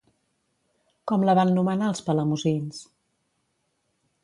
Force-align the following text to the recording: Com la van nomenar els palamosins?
Com 1.11 1.25
la 1.29 1.35
van 1.41 1.51
nomenar 1.59 1.91
els 1.95 2.03
palamosins? 2.09 2.83